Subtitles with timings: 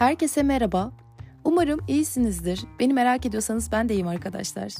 [0.00, 0.92] Herkese merhaba.
[1.44, 2.64] Umarım iyisinizdir.
[2.78, 4.72] Beni merak ediyorsanız ben de iyiyim arkadaşlar.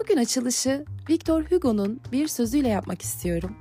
[0.00, 3.56] Bugün açılışı Victor Hugo'nun bir sözüyle yapmak istiyorum.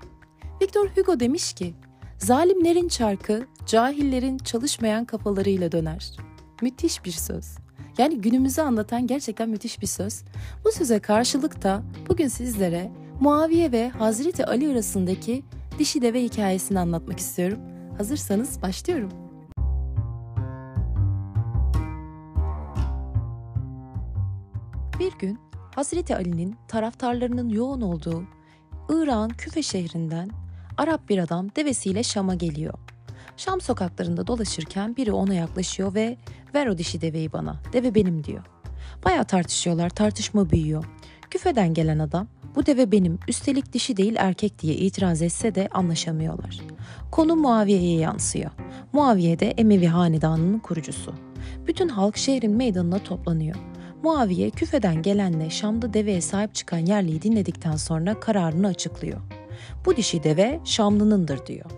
[0.62, 1.74] Victor Hugo demiş ki,
[2.18, 6.12] zalimlerin çarkı cahillerin çalışmayan kafalarıyla döner.
[6.62, 7.58] Müthiş bir söz.
[7.98, 10.24] Yani günümüzü anlatan gerçekten müthiş bir söz.
[10.66, 15.44] Bu söze karşılık da bugün sizlere Muaviye ve Hazreti Ali arasındaki
[15.80, 17.60] dişi deve hikayesini anlatmak istiyorum.
[17.98, 19.29] Hazırsanız başlıyorum.
[25.00, 25.40] Bir gün
[25.76, 28.24] Hazreti Ali'nin taraftarlarının yoğun olduğu
[28.90, 30.30] İran Küfe şehrinden
[30.78, 32.74] Arap bir adam devesiyle Şam'a geliyor.
[33.38, 36.18] Şam sokaklarında dolaşırken biri ona yaklaşıyor ve
[36.56, 38.46] ver o dişi deveyi bana, deve benim diyor.
[39.06, 40.86] Baya tartışıyorlar, tartışma büyüyor.
[41.30, 46.60] Küfeden gelen adam bu deve benim, üstelik dişi değil erkek diye itiraz etse de anlaşamıyorlar.
[47.12, 48.52] Konu Muaviye'ye yansıyor.
[48.94, 51.14] Muaviye de Emevi hanedanının kurucusu.
[51.68, 53.56] Bütün halk şehrin meydanına toplanıyor.
[54.04, 59.22] Muaviye küfeden gelenle Şam'da deveye sahip çıkan yerliyi dinledikten sonra kararını açıklıyor.
[59.86, 61.72] Bu dişi deve Şamlınındır diyor.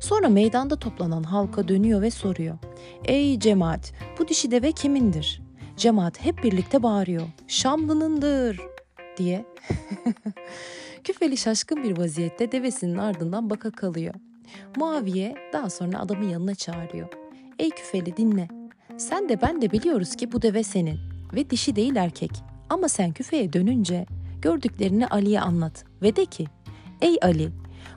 [0.00, 2.58] Sonra meydanda toplanan halka dönüyor ve soruyor.
[3.04, 5.42] Ey cemaat bu dişi deve kimindir?
[5.76, 7.26] Cemaat hep birlikte bağırıyor.
[7.48, 8.60] Şamlınındır
[9.16, 9.44] diye.
[11.04, 14.14] Küfeli şaşkın bir vaziyette devesinin ardından baka kalıyor.
[14.76, 17.08] Muaviye daha sonra adamın yanına çağırıyor.
[17.58, 18.48] Ey Küfeli dinle.
[18.98, 22.30] Sen de ben de biliyoruz ki bu deve senin ve dişi değil erkek.
[22.68, 24.06] Ama sen küfeye dönünce
[24.42, 26.46] gördüklerini Ali'ye anlat ve de ki
[27.00, 27.50] Ey Ali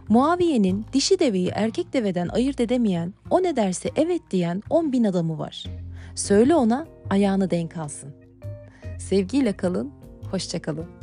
[0.09, 5.39] Muaviye'nin dişi deveyi erkek deveden ayırt edemeyen, o ne derse evet diyen on bin adamı
[5.39, 5.63] var.
[6.15, 8.15] Söyle ona ayağını denk alsın.
[8.99, 9.91] Sevgiyle kalın,
[10.31, 10.96] hoşça kalın.